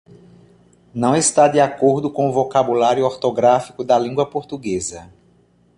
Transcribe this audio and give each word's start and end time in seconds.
Não 0.95 1.15
está 1.15 1.47
de 1.47 1.59
acordo 1.59 2.09
com 2.09 2.27
o 2.27 2.33
vocábulário 2.33 3.05
ortográfico 3.05 3.83
da 3.83 3.99
língua 3.99 4.25
portuguesa. 4.27 5.13